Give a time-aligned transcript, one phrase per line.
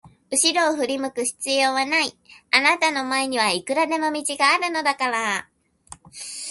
[0.31, 2.11] うしろを振り向く必要はない、
[2.49, 5.47] あなたの前にはいくらでも道があるのだから。